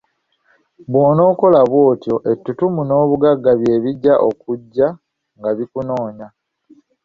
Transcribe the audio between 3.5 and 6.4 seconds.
bye bijja okujja nga bikunoonya.